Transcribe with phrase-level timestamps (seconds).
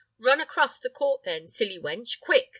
[0.17, 2.49] Run across the court, then, silly wench, quick!